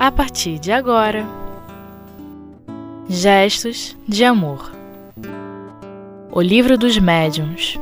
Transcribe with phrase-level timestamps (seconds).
[0.00, 1.26] a partir de agora.
[3.06, 4.72] Gestos de Amor
[6.32, 7.78] O Livro dos Médiuns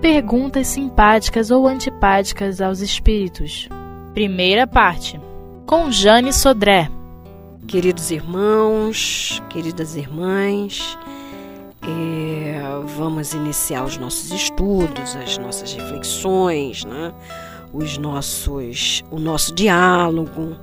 [0.00, 3.68] Perguntas simpáticas ou antipáticas aos espíritos.
[4.14, 5.20] Primeira parte.
[5.66, 6.88] Com Jane Sodré.
[7.66, 10.98] Queridos irmãos, queridas irmãs,
[11.82, 12.58] é,
[12.96, 17.12] vamos iniciar os nossos estudos, as nossas reflexões, né?
[17.72, 20.56] Os nossos, o nosso diálogo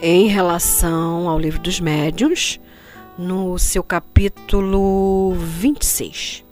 [0.00, 2.58] em relação ao livro dos médiuns,
[3.18, 6.42] no seu capítulo 26.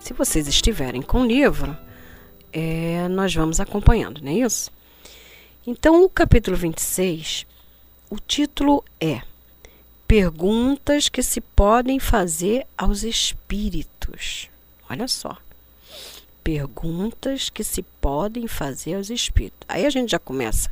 [0.00, 1.76] Se vocês estiverem com o livro,
[2.52, 4.70] é, nós vamos acompanhando, não é isso?
[5.66, 7.46] Então, o capítulo 26,
[8.10, 9.22] o título é
[10.08, 14.48] Perguntas que se podem fazer aos espíritos.
[14.88, 15.36] Olha só
[16.46, 19.58] perguntas que se podem fazer aos espíritos.
[19.66, 20.70] Aí a gente já começa,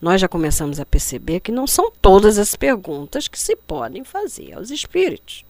[0.00, 4.52] nós já começamos a perceber que não são todas as perguntas que se podem fazer
[4.52, 5.44] aos espíritos.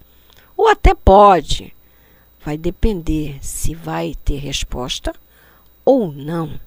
[0.56, 1.75] Ou até pode,
[2.42, 5.14] vai depender se vai ter resposta
[5.84, 6.58] ou não.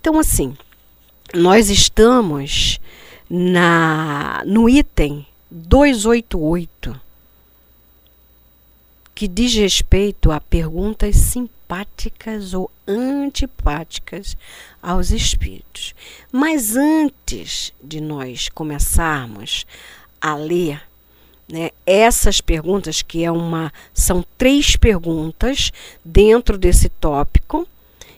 [0.00, 0.56] Então, assim,
[1.34, 2.78] nós estamos
[3.28, 7.00] na no item 288
[9.16, 11.16] que diz respeito a perguntas
[11.68, 14.36] simpáticas ou antipáticas
[14.82, 15.94] aos espíritos.
[16.32, 19.66] Mas antes de nós começarmos
[20.18, 20.80] a ler
[21.46, 25.70] né, essas perguntas, que é uma, são três perguntas
[26.02, 27.68] dentro desse tópico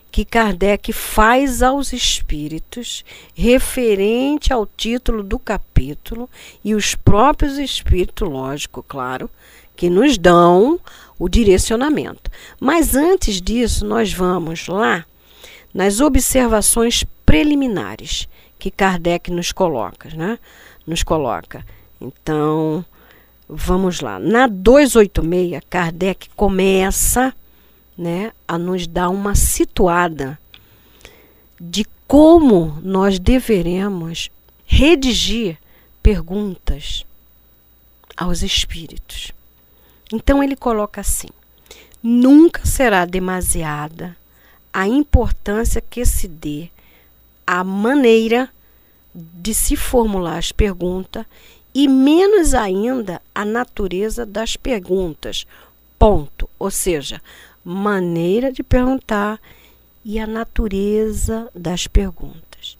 [0.09, 6.29] que Kardec faz aos espíritos referente ao título do capítulo
[6.63, 9.29] e os próprios espíritos, lógico, claro,
[9.81, 10.79] que nos dão
[11.17, 12.29] o direcionamento.
[12.59, 15.03] Mas antes disso, nós vamos lá
[15.73, 18.29] nas observações preliminares
[18.59, 20.37] que Kardec nos coloca, né?
[20.85, 21.65] Nos coloca.
[21.99, 22.85] Então,
[23.49, 24.19] vamos lá.
[24.19, 27.33] Na 286, Kardec começa,
[27.97, 30.37] né, a nos dar uma situada
[31.59, 34.29] de como nós deveremos
[34.63, 35.57] redigir
[36.03, 37.03] perguntas
[38.15, 39.33] aos espíritos.
[40.11, 41.29] Então ele coloca assim:
[42.01, 44.15] nunca será demasiada
[44.73, 46.69] a importância que se dê
[47.45, 48.49] à maneira
[49.13, 51.25] de se formular as perguntas
[51.73, 55.45] e menos ainda a natureza das perguntas.
[55.97, 56.49] Ponto.
[56.57, 57.21] Ou seja,
[57.63, 59.39] maneira de perguntar
[60.03, 62.77] e a natureza das perguntas.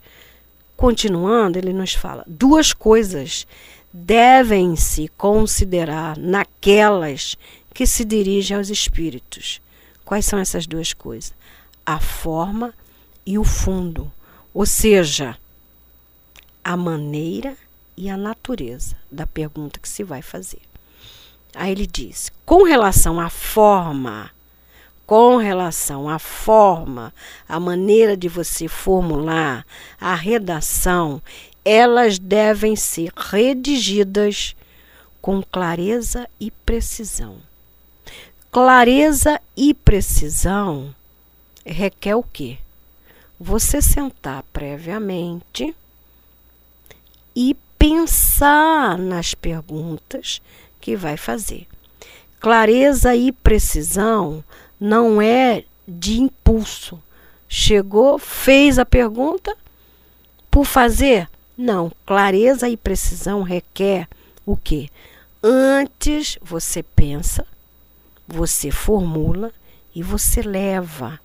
[0.75, 3.45] Continuando, ele nos fala duas coisas
[3.93, 7.37] devem-se considerar naquelas
[7.73, 9.61] que se dirigem aos espíritos.
[10.05, 11.33] Quais são essas duas coisas?
[11.85, 12.73] A forma
[13.25, 14.11] e o fundo,
[14.53, 15.37] ou seja,
[16.63, 17.55] a maneira
[17.97, 20.61] e a natureza da pergunta que se vai fazer.
[21.55, 24.31] Aí ele diz: com relação à forma,
[25.05, 27.13] com relação à forma,
[27.47, 29.65] a maneira de você formular,
[29.99, 31.21] a redação
[31.63, 34.55] elas devem ser redigidas
[35.21, 37.37] com clareza e precisão.
[38.51, 40.93] Clareza e precisão
[41.65, 42.57] requer o quê?
[43.39, 45.75] Você sentar previamente
[47.35, 50.41] e pensar nas perguntas
[50.79, 51.67] que vai fazer.
[52.39, 54.43] Clareza e precisão
[54.79, 57.01] não é de impulso.
[57.47, 59.55] Chegou, fez a pergunta,
[60.49, 64.07] por fazer, não, clareza e precisão requer
[64.45, 64.89] o quê?
[65.43, 67.45] Antes você pensa,
[68.27, 69.51] você formula
[69.93, 71.19] e você leva.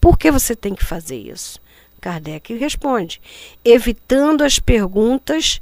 [0.00, 1.60] Por que você tem que fazer isso?
[2.00, 3.20] Kardec responde:
[3.64, 5.60] evitando as perguntas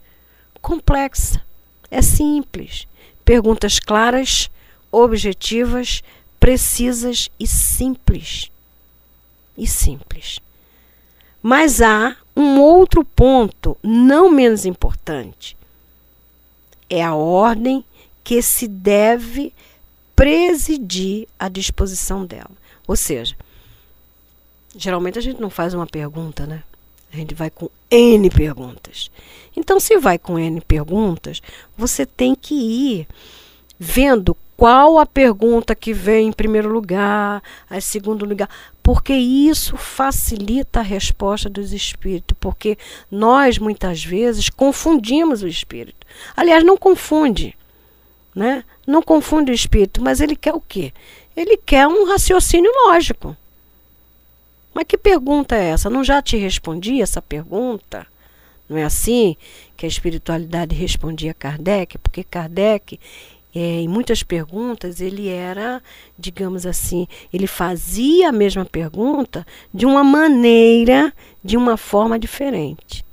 [0.61, 1.39] complexas.
[1.91, 2.89] É simples.
[3.25, 4.51] Perguntas claras,
[4.91, 6.03] objetivas,
[6.41, 8.51] precisas e simples.
[9.57, 10.41] E simples.
[11.43, 15.57] Mas há um outro ponto, não menos importante,
[16.89, 17.85] é a ordem
[18.25, 19.53] que se deve
[20.15, 22.51] presidir a disposição dela.
[22.87, 23.37] Ou seja,
[24.77, 26.63] geralmente a gente não faz uma pergunta, né?
[27.13, 29.11] A gente vai com N perguntas.
[29.55, 31.43] Então, se vai com N perguntas,
[31.77, 33.09] você tem que ir
[33.79, 38.49] vendo qual a pergunta que vem em primeiro lugar, em segundo lugar,
[38.81, 42.79] porque isso facilita a resposta dos espíritos, porque
[43.11, 46.07] nós muitas vezes confundimos o espírito.
[46.37, 47.57] Aliás, não confunde,
[48.33, 48.63] né?
[48.87, 50.93] Não confunde o espírito, mas ele quer o quê?
[51.37, 53.37] Ele quer um raciocínio lógico.
[54.73, 55.91] Mas que pergunta é essa?
[55.91, 58.07] Não já te respondi essa pergunta?
[58.69, 59.37] Não é assim
[59.77, 61.99] que a espiritualidade respondia a Kardec?
[61.99, 63.01] Porque Kardec,
[63.55, 65.83] é, em muitas perguntas, ele era,
[66.19, 71.13] digamos assim, ele fazia a mesma pergunta de uma maneira,
[71.45, 73.05] de uma forma diferente.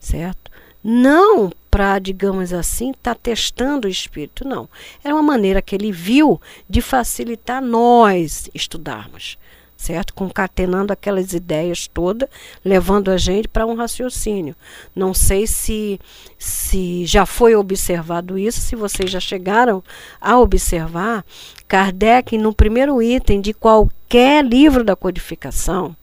[0.00, 0.50] Certo?
[0.82, 4.68] Não para, digamos assim, estar tá testando o espírito, não.
[5.02, 9.38] Era uma maneira que ele viu de facilitar nós estudarmos,
[9.82, 10.14] certo?
[10.14, 12.28] Concatenando aquelas ideias todas,
[12.64, 14.54] levando a gente para um raciocínio.
[14.94, 16.00] Não sei se,
[16.38, 19.82] se já foi observado isso, se vocês já chegaram
[20.20, 21.24] a observar,
[21.66, 25.96] Kardec, no primeiro item de qualquer livro da codificação,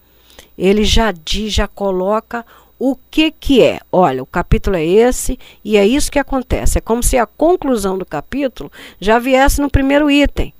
[0.57, 2.45] ele já diz, já coloca
[2.77, 3.79] o que que é?
[3.91, 6.77] Olha, o capítulo é esse e é isso que acontece.
[6.77, 10.53] É como se a conclusão do capítulo já viesse no primeiro item.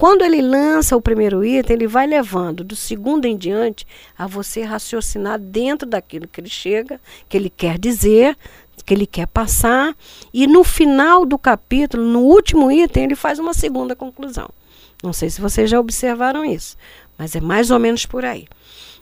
[0.00, 3.86] Quando ele lança o primeiro item, ele vai levando do segundo em diante
[4.16, 6.98] a você raciocinar dentro daquilo que ele chega,
[7.28, 8.34] que ele quer dizer,
[8.86, 9.94] que ele quer passar,
[10.32, 14.48] e no final do capítulo, no último item, ele faz uma segunda conclusão.
[15.02, 16.78] Não sei se vocês já observaram isso,
[17.18, 18.48] mas é mais ou menos por aí.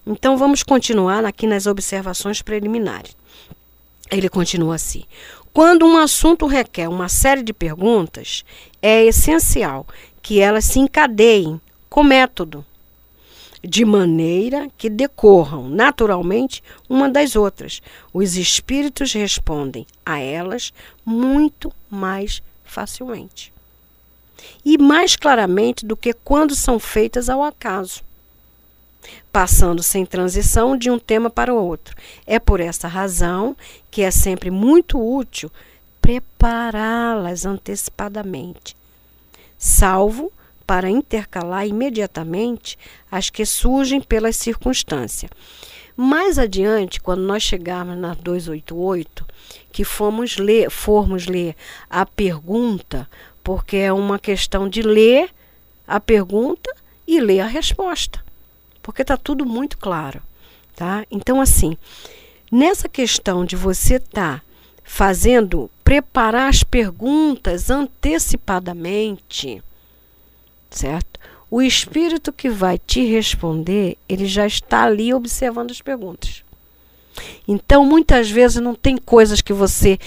[0.05, 3.17] Então vamos continuar aqui nas observações preliminares.
[4.11, 5.05] Ele continua assim:
[5.53, 8.45] quando um assunto requer uma série de perguntas,
[8.81, 9.87] é essencial
[10.29, 11.59] que elas se encadeiem
[11.89, 12.63] com método,
[13.65, 17.81] de maneira que decorram naturalmente uma das outras.
[18.13, 20.71] Os espíritos respondem a elas
[21.03, 23.51] muito mais facilmente
[24.63, 28.03] e mais claramente do que quando são feitas ao acaso
[29.33, 31.97] passando sem transição de um tema para o outro.
[32.27, 33.57] É por essa razão
[33.91, 35.51] que é sempre muito útil
[36.03, 38.77] prepará-las antecipadamente,
[39.59, 40.33] salvo
[40.67, 42.79] para intercalar imediatamente
[43.11, 45.31] as que surgem pelas circunstâncias.
[45.97, 49.27] Mais adiante, quando nós chegarmos na 288,
[49.73, 51.57] que fomos ler, formos ler
[51.91, 53.09] a pergunta,
[53.43, 55.29] porque é uma questão de ler
[55.87, 56.73] a pergunta
[57.07, 58.23] e ler a resposta
[58.89, 60.23] porque está tudo muito claro,
[60.75, 61.05] tá?
[61.11, 61.77] Então, assim,
[62.51, 64.43] nessa questão de você estar tá
[64.83, 69.63] fazendo, preparar as perguntas antecipadamente,
[70.69, 71.19] certo?
[71.51, 76.45] O espírito que vai te responder, ele já está ali observando as perguntas.
[77.49, 79.99] Então, muitas vezes não tem coisas que você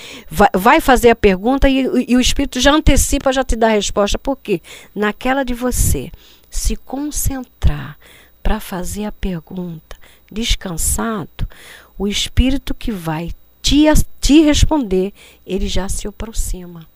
[0.54, 4.20] vai, fazer a pergunta e, e, o espírito já antecipa, já te dá a resposta.
[4.20, 4.62] Por quê?
[4.94, 6.12] Naquela de você
[6.48, 7.98] se concentrar
[8.44, 9.98] para fazer a pergunta
[10.32, 11.50] descansado,
[11.98, 13.32] o espírito que vai
[13.62, 13.86] te,
[14.20, 15.14] te responder,
[15.46, 16.88] ele já se aproxima.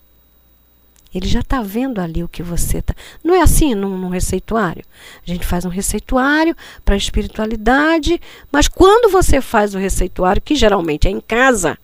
[1.13, 2.93] Ele já está vendo ali o que você está.
[3.23, 4.83] Não é assim num, num, receituário?
[5.25, 6.53] A gente faz um receituário
[6.83, 8.19] para a espiritualidade,
[8.51, 11.77] mas quando você faz o receituário, que geralmente é em casa,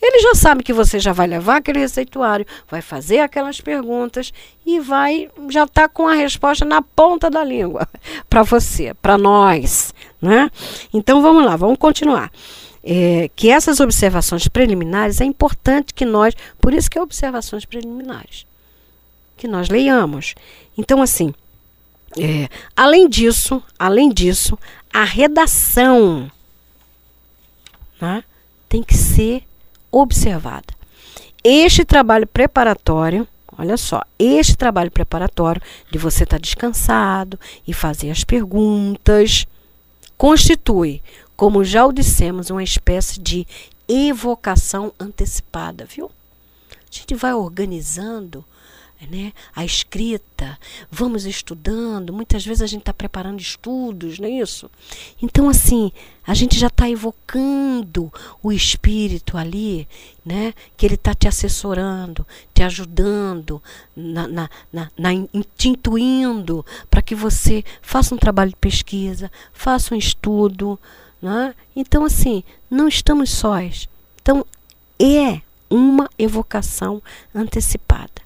[0.00, 4.30] ele já sabe que você já vai levar aquele receituário, vai fazer aquelas perguntas
[4.64, 7.88] e vai já está com a resposta na ponta da língua
[8.28, 10.50] para você, para nós, né?
[10.92, 12.30] Então vamos lá, vamos continuar.
[12.88, 18.46] É, que essas observações preliminares é importante que nós, por isso que é observações preliminares,
[19.36, 20.36] que nós leiamos.
[20.78, 21.34] Então assim,
[22.16, 24.56] é, além disso, além disso,
[24.92, 26.30] a redação
[28.00, 28.22] né,
[28.68, 29.42] tem que ser
[29.90, 30.74] observada.
[31.42, 38.10] Este trabalho preparatório, olha só, este trabalho preparatório de você estar tá descansado e fazer
[38.10, 39.46] as perguntas,
[40.16, 41.02] constitui,
[41.36, 43.46] como já o dissemos, uma espécie de
[43.88, 46.10] evocação antecipada, viu?
[46.70, 48.44] A gente vai organizando
[49.10, 49.32] né?
[49.54, 50.58] a escrita,
[50.90, 54.70] vamos estudando, muitas vezes a gente está preparando estudos, não é isso?
[55.20, 55.92] Então, assim,
[56.26, 58.10] a gente já está evocando
[58.42, 59.86] o espírito ali,
[60.24, 60.54] né?
[60.76, 63.62] que ele está te assessorando, te ajudando,
[63.94, 65.10] na, na, na, na
[65.56, 70.78] te intuindo para que você faça um trabalho de pesquisa, faça um estudo.
[71.20, 71.54] Né?
[71.74, 73.88] Então, assim, não estamos sós.
[74.20, 74.44] Então,
[74.98, 77.02] é uma evocação
[77.34, 78.22] antecipada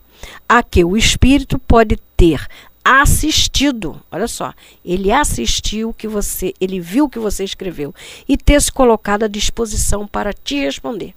[0.49, 2.47] a que o espírito pode ter
[2.85, 4.53] assistido, olha só,
[4.85, 7.95] ele assistiu que você, ele viu o que você escreveu
[8.29, 11.15] e ter se colocado à disposição para te responder.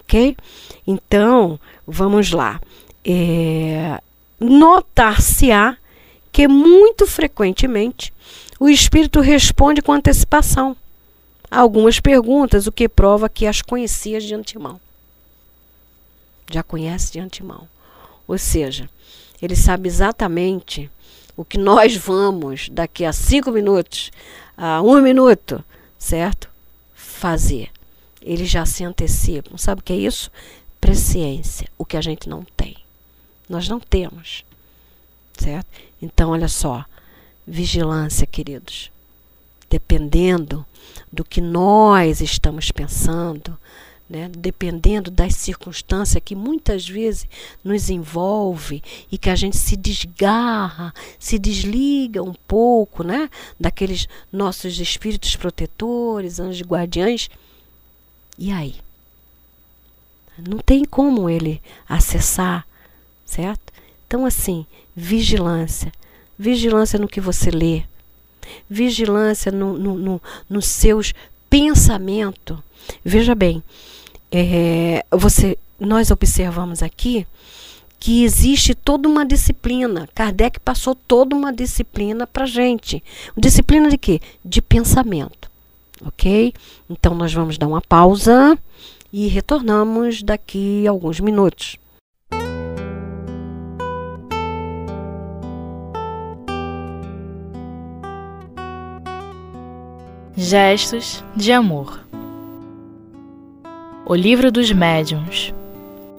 [0.00, 0.36] Ok?
[0.86, 2.60] Então, vamos lá.
[3.04, 4.00] É,
[4.38, 5.76] Notar-se-á
[6.30, 8.12] que muito frequentemente
[8.58, 10.76] o espírito responde com antecipação
[11.50, 14.80] a algumas perguntas, o que prova que as conhecia de antemão.
[16.50, 17.68] Já conhece de antemão.
[18.26, 18.88] Ou seja,
[19.40, 20.90] ele sabe exatamente
[21.36, 24.10] o que nós vamos, daqui a cinco minutos,
[24.56, 25.62] a um minuto,
[25.98, 26.48] certo?
[26.94, 27.70] Fazer.
[28.22, 29.56] Eles já se antecipam.
[29.56, 30.30] Sabe o que é isso?
[30.80, 32.76] Presciência, o que a gente não tem.
[33.48, 34.44] Nós não temos.
[35.38, 35.66] Certo?
[36.00, 36.84] Então, olha só.
[37.46, 38.90] Vigilância, queridos.
[39.70, 40.64] Dependendo
[41.12, 43.56] do que nós estamos pensando,
[44.08, 44.30] né?
[44.36, 47.26] dependendo das circunstâncias que muitas vezes
[47.62, 53.28] nos envolve e que a gente se desgarra, se desliga um pouco né?
[53.58, 57.28] daqueles nossos espíritos protetores, anjos guardiães.
[58.38, 58.76] E aí?
[60.38, 62.66] Não tem como ele acessar,
[63.24, 63.72] certo?
[64.06, 65.90] Então, assim, vigilância.
[66.38, 67.82] Vigilância no que você lê.
[68.68, 71.12] Vigilância no, no, no, nos seus
[71.48, 72.58] pensamentos.
[73.04, 73.62] Veja bem,
[74.30, 77.26] é, você, nós observamos aqui
[77.98, 80.08] que existe toda uma disciplina.
[80.14, 83.02] Kardec passou toda uma disciplina para gente.
[83.36, 84.20] Disciplina de quê?
[84.44, 85.50] De pensamento.
[86.04, 86.52] Ok?
[86.90, 88.58] Então nós vamos dar uma pausa
[89.12, 91.78] e retornamos daqui a alguns minutos.
[100.38, 101.98] Gestos de amor.
[104.04, 105.54] O livro dos médiuns.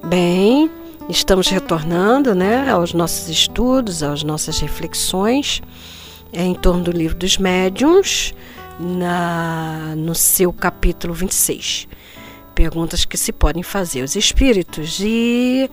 [0.03, 0.71] Bem,
[1.07, 5.61] estamos retornando, né, aos nossos estudos, às nossas reflexões
[6.33, 8.33] é, em torno do livro dos médiuns,
[8.79, 11.87] na, no seu capítulo 26.
[12.55, 14.99] Perguntas que se podem fazer aos espíritos.
[14.99, 15.69] E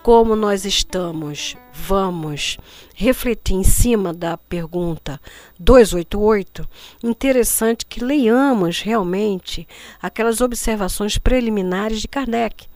[0.00, 2.58] como nós estamos, vamos
[2.94, 5.20] refletir em cima da pergunta
[5.58, 6.68] 288,
[7.02, 9.66] interessante que leiamos realmente
[10.00, 12.68] aquelas observações preliminares de Kardec.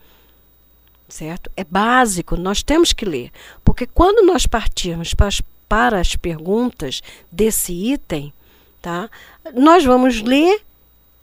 [1.09, 1.51] Certo?
[1.57, 3.31] É básico, nós temos que ler,
[3.63, 8.33] porque quando nós partirmos para as, para as perguntas desse item,
[8.81, 9.09] tá?
[9.55, 10.63] Nós vamos ler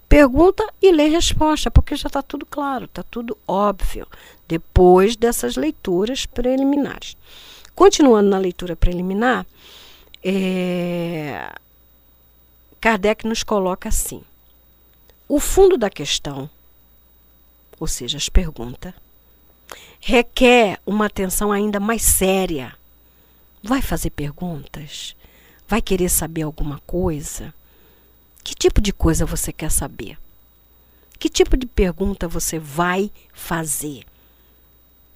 [0.07, 4.05] pergunta e ler resposta, porque já está tudo claro, está tudo óbvio,
[4.47, 7.15] depois dessas leituras preliminares.
[7.75, 9.45] Continuando na leitura preliminar,
[10.23, 11.51] é,
[12.79, 14.21] Kardec nos coloca assim:
[15.27, 16.49] o fundo da questão,
[17.79, 18.93] ou seja, as perguntas,
[19.99, 22.75] requer uma atenção ainda mais séria.
[23.63, 25.15] Vai fazer perguntas?
[25.67, 27.53] Vai querer saber alguma coisa?
[28.43, 30.17] Que tipo de coisa você quer saber?
[31.19, 34.03] Que tipo de pergunta você vai fazer?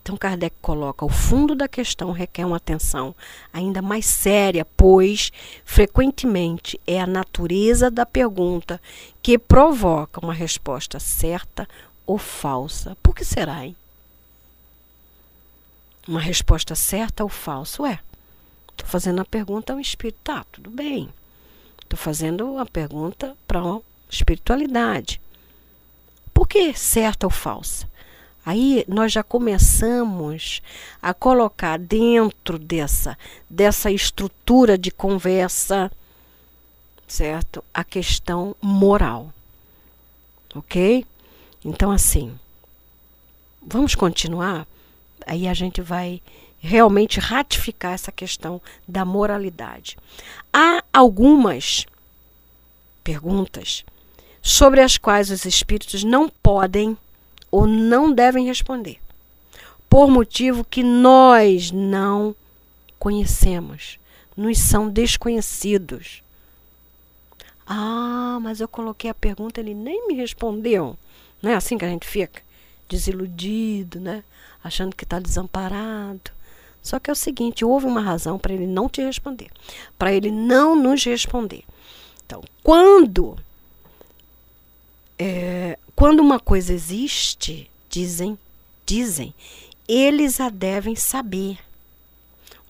[0.05, 3.15] Então, Kardec coloca: o fundo da questão requer uma atenção
[3.51, 5.31] ainda mais séria, pois,
[5.65, 8.79] frequentemente, é a natureza da pergunta
[9.19, 11.67] que provoca uma resposta certa
[12.05, 12.95] ou falsa.
[13.01, 13.75] Por que será, hein?
[16.07, 17.81] Uma resposta certa ou falsa?
[17.81, 17.99] Ué,
[18.69, 20.19] estou fazendo a pergunta ao espírito.
[20.23, 21.09] Tá, tudo bem.
[21.81, 25.19] Estou fazendo uma pergunta para a espiritualidade.
[26.31, 27.94] Por que certa ou falsa?
[28.45, 30.61] Aí nós já começamos
[31.01, 33.17] a colocar dentro dessa,
[33.49, 35.91] dessa estrutura de conversa,
[37.07, 37.63] certo?
[37.73, 39.33] A questão moral.
[40.53, 41.05] Ok?
[41.63, 42.37] Então, assim,
[43.65, 44.67] vamos continuar?
[45.25, 46.21] Aí a gente vai
[46.59, 49.97] realmente ratificar essa questão da moralidade.
[50.53, 51.85] Há algumas
[53.03, 53.83] perguntas
[54.41, 56.95] sobre as quais os espíritos não podem
[57.55, 58.99] ou não devem responder,
[59.89, 62.35] por motivo que nós não
[62.99, 63.97] conhecemos,
[64.35, 66.21] nos são desconhecidos.
[67.65, 70.97] Ah, mas eu coloquei a pergunta, ele nem me respondeu.
[71.41, 72.41] Não é assim que a gente fica?
[72.89, 74.21] Desiludido, né?
[74.61, 76.31] Achando que está desamparado.
[76.83, 79.47] Só que é o seguinte: houve uma razão para ele não te responder,
[79.97, 81.63] para ele não nos responder.
[82.25, 83.37] Então, quando
[85.17, 88.37] é, quando uma coisa existe, dizem,
[88.85, 89.33] dizem,
[89.87, 91.59] eles a devem saber.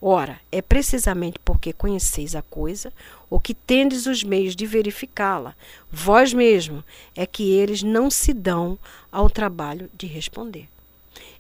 [0.02, 2.94] Ora, é precisamente porque conheceis a coisa,
[3.30, 5.56] ou que tendes os meios de verificá-la,
[5.92, 6.84] vós mesmo,
[7.16, 8.78] é que eles não se dão
[9.12, 10.70] ao trabalho de responder.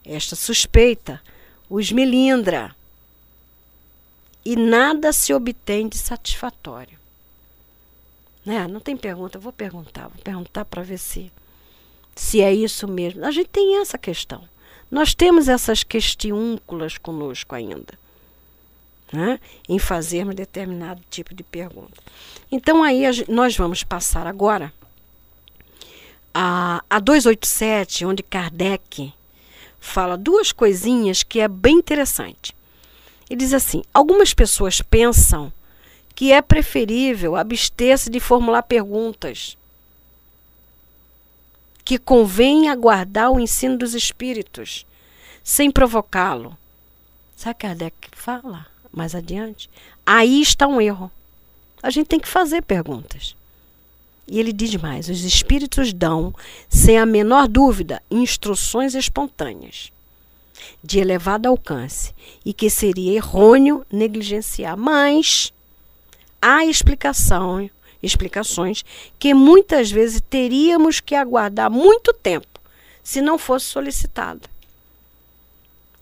[0.03, 1.21] Esta suspeita
[1.69, 2.75] os melindra
[4.43, 6.97] e nada se obtém de satisfatório.
[8.45, 8.67] Né?
[8.67, 11.31] Não tem pergunta, vou perguntar, vou perguntar para ver se,
[12.15, 13.25] se é isso mesmo.
[13.25, 14.43] A gente tem essa questão.
[14.89, 17.93] Nós temos essas questiúnculas conosco ainda.
[19.11, 19.39] Né?
[19.67, 22.01] Em fazermos determinado tipo de pergunta.
[22.51, 24.73] Então, aí nós vamos passar agora
[26.33, 29.13] a, a 287, onde Kardec
[29.79, 32.55] fala duas coisinhas que é bem interessante.
[33.29, 35.51] Ele diz assim: algumas pessoas pensam
[36.13, 39.57] que é preferível abster-se de formular perguntas,
[41.85, 44.85] que convém aguardar o ensino dos espíritos,
[45.43, 46.57] sem provocá-lo.
[47.37, 49.69] Sabe Kardec fala mais adiante?
[50.03, 51.11] Aí está um erro.
[51.83, 53.35] A gente tem que fazer perguntas.
[54.27, 56.33] E ele diz mais: os espíritos dão,
[56.67, 59.91] sem a menor dúvida, instruções espontâneas,
[60.83, 64.75] de elevado alcance, e que seria errôneo negligenciar.
[64.75, 65.53] Mas
[66.41, 67.69] há explicação,
[68.05, 68.83] explicações
[69.17, 72.47] que muitas vezes teríamos que aguardar muito tempo
[73.03, 74.41] se não fosse solicitada.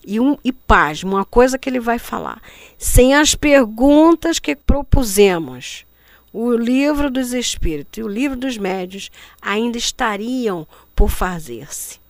[0.06, 2.40] E, um, e pasmo, uma coisa que ele vai falar.
[2.78, 5.86] Sem as perguntas que propusemos,
[6.32, 12.03] o livro dos espíritos e o livro dos médios ainda estariam por fazer-se.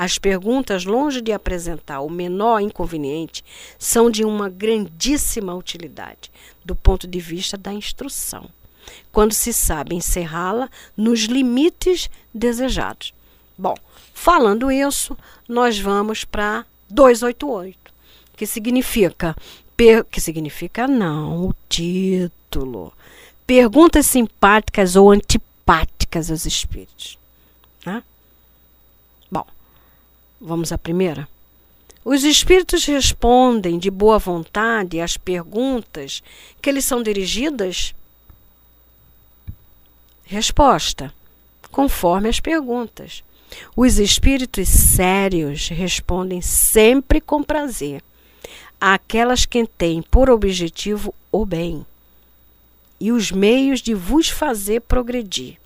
[0.00, 3.44] As perguntas, longe de apresentar o menor inconveniente,
[3.76, 6.30] são de uma grandíssima utilidade
[6.64, 8.48] do ponto de vista da instrução,
[9.10, 13.12] quando se sabe encerrá-la nos limites desejados.
[13.58, 13.74] Bom,
[14.14, 17.76] falando isso, nós vamos para 288,
[18.36, 19.34] que significa
[20.12, 22.92] que significa não, o título.
[23.44, 27.18] Perguntas simpáticas ou antipáticas aos espíritos.
[27.84, 28.00] Né?
[30.40, 31.28] Vamos à primeira.
[32.04, 36.22] Os espíritos respondem de boa vontade às perguntas
[36.62, 37.94] que lhes são dirigidas?
[40.24, 41.12] Resposta:
[41.70, 43.22] conforme as perguntas.
[43.76, 48.02] Os espíritos sérios respondem sempre com prazer
[48.80, 51.84] àquelas que têm por objetivo o bem
[53.00, 55.56] e os meios de vos fazer progredir.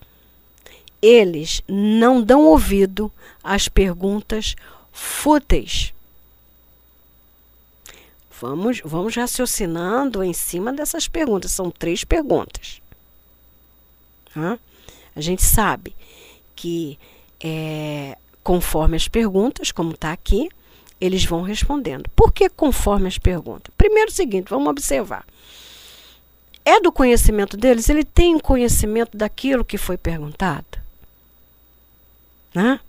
[1.03, 3.11] Eles não dão ouvido
[3.43, 4.55] às perguntas
[4.93, 5.93] fúteis.
[8.41, 11.51] Vamos, vamos raciocinando em cima dessas perguntas.
[11.53, 12.81] São três perguntas.
[14.37, 14.59] Hã?
[15.15, 15.95] A gente sabe
[16.55, 16.99] que,
[17.41, 20.49] é, conforme as perguntas, como está aqui,
[21.01, 22.09] eles vão respondendo.
[22.15, 23.75] Por que conforme as perguntas?
[23.77, 25.27] Primeiro seguinte, vamos observar.
[26.65, 27.89] É do conhecimento deles?
[27.89, 30.82] Ele tem conhecimento daquilo que foi perguntado?
[32.55, 32.81] Né?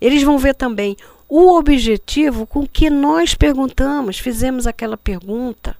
[0.00, 0.96] Eles vão ver também
[1.28, 5.76] o objetivo com que nós perguntamos, fizemos aquela pergunta.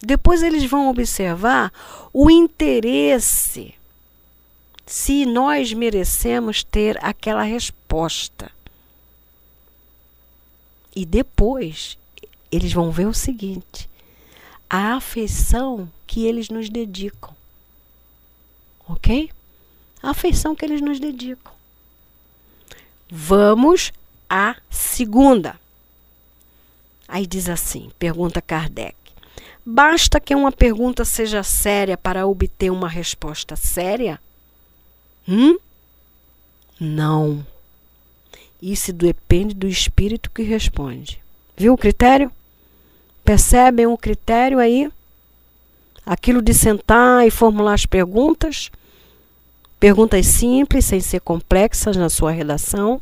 [0.00, 1.72] Depois eles vão observar
[2.12, 3.74] o interesse
[4.86, 8.50] se nós merecemos ter aquela resposta.
[10.94, 11.98] E depois
[12.50, 13.88] eles vão ver o seguinte:
[14.68, 17.36] a afeição que eles nos dedicam.
[18.88, 19.30] Ok?
[20.02, 21.52] A afeição que eles nos dedicam.
[23.10, 23.92] Vamos
[24.28, 25.58] à segunda.
[27.06, 28.96] Aí diz assim: pergunta Kardec.
[29.64, 34.18] Basta que uma pergunta seja séria para obter uma resposta séria?
[35.28, 35.58] Hum?
[36.80, 37.46] Não.
[38.60, 41.22] Isso depende do espírito que responde.
[41.56, 42.32] Viu o critério?
[43.24, 44.90] Percebem o critério aí?
[46.04, 48.70] Aquilo de sentar e formular as perguntas.
[49.80, 53.00] Perguntas simples, sem ser complexas na sua redação.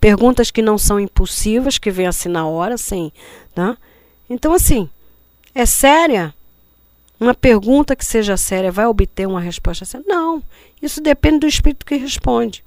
[0.00, 3.12] Perguntas que não são impulsivas, que vêm assim na hora, sem.
[3.54, 3.76] Tá?
[4.28, 4.88] Então, assim,
[5.54, 6.34] é séria?
[7.18, 10.04] Uma pergunta que seja séria vai obter uma resposta séria?
[10.08, 10.42] Não.
[10.80, 12.64] Isso depende do espírito que responde.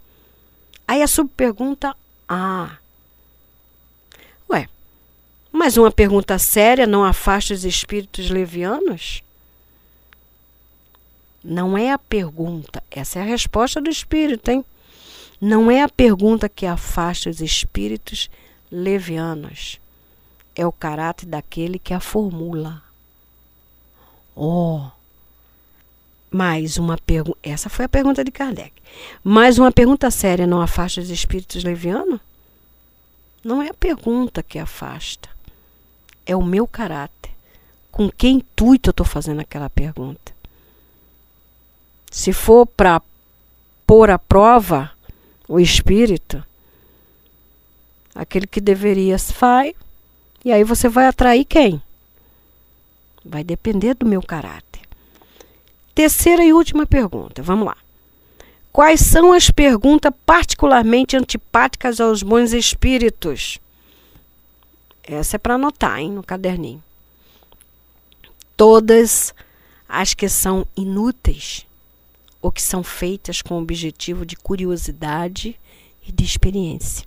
[0.88, 1.96] Aí a subpergunta
[2.28, 2.78] A.
[4.50, 4.70] Ué,
[5.52, 9.25] mas uma pergunta séria não afasta os espíritos levianos?
[11.48, 14.66] Não é a pergunta, essa é a resposta do espírito, hein?
[15.40, 18.32] Não é a pergunta que afasta os espíritos
[18.72, 19.80] levianos.
[20.56, 22.82] É o caráter daquele que a formula.
[24.36, 24.88] Oh.
[26.32, 27.38] Mais uma pergunta.
[27.44, 28.74] Essa foi a pergunta de Kardec.
[29.24, 32.20] Mais uma pergunta séria não afasta os espíritos levianos?
[33.44, 35.30] Não é a pergunta que afasta.
[36.26, 37.30] É o meu caráter.
[37.92, 40.35] Com que intuito eu estou fazendo aquela pergunta?
[42.16, 43.02] Se for para
[43.86, 44.90] pôr à prova
[45.50, 46.42] o espírito,
[48.16, 49.74] aquele que deveria faz,
[50.44, 51.82] e aí você vai atrair quem?
[53.24, 54.82] Vai depender do meu caráter.
[55.94, 57.76] Terceira e última pergunta, vamos lá.
[58.72, 63.60] Quais são as perguntas particularmente antipáticas aos bons espíritos?
[65.04, 66.82] Essa é para anotar, hein, no caderninho.
[68.56, 69.36] Todas
[69.88, 71.68] as que são inúteis
[72.46, 75.60] ou que são feitas com o objetivo de curiosidade
[76.08, 77.04] e de experiência.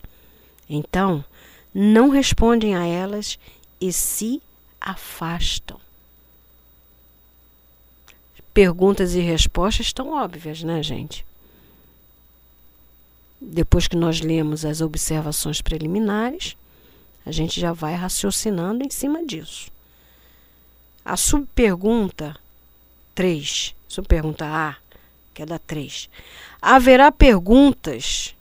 [0.68, 1.24] Então,
[1.72, 3.38] não respondem a elas
[3.80, 4.42] e se
[4.80, 5.80] afastam.
[8.52, 11.24] Perguntas e respostas estão óbvias, né, gente?
[13.40, 16.56] Depois que nós lemos as observações preliminares,
[17.24, 19.70] a gente já vai raciocinando em cima disso.
[21.04, 22.34] A subpergunta
[23.14, 24.87] 3, subpergunta A,
[25.38, 26.10] que é da 3.
[26.60, 28.34] Haverá perguntas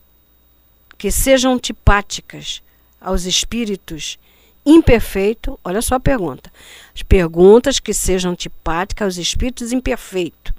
[0.97, 2.63] que sejam tipáticas
[2.99, 4.17] aos espíritos
[4.65, 6.51] imperfeito, olha só a pergunta.
[6.95, 10.51] As perguntas que sejam tipáticas aos espíritos imperfeitos.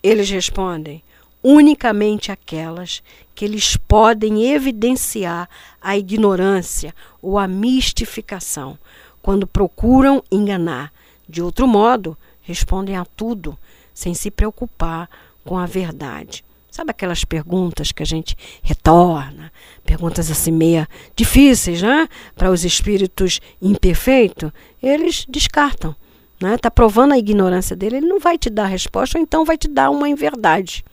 [0.00, 1.02] Eles respondem
[1.42, 3.02] unicamente aquelas
[3.34, 5.48] que eles podem evidenciar
[5.82, 8.78] a ignorância ou a mistificação,
[9.20, 10.92] quando procuram enganar.
[11.28, 13.58] De outro modo, respondem a tudo,
[13.94, 15.08] sem se preocupar
[15.44, 16.44] com a verdade.
[16.70, 19.52] Sabe aquelas perguntas que a gente retorna?
[19.84, 22.08] Perguntas assim meia difíceis, né?
[22.34, 24.50] Para os espíritos imperfeitos,
[24.82, 25.94] eles descartam.
[26.40, 26.58] Né?
[26.58, 29.68] Tá provando a ignorância dele, ele não vai te dar resposta, ou então vai te
[29.68, 30.84] dar uma inverdade,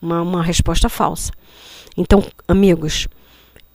[0.00, 1.30] uma, uma resposta falsa.
[1.96, 3.06] Então, amigos,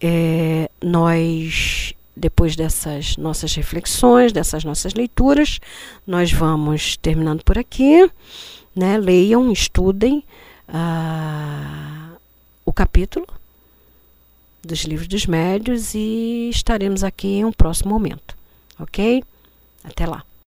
[0.02, 5.60] é, nós, depois dessas nossas reflexões, dessas nossas leituras,
[6.06, 8.12] nós vamos terminando por aqui.
[8.78, 8.98] Né?
[8.98, 10.24] Leiam, estudem
[10.68, 12.12] ah,
[12.64, 13.26] o capítulo
[14.64, 18.36] dos livros dos médios e estaremos aqui em um próximo momento,
[18.80, 19.24] ok?
[19.84, 20.27] Até lá.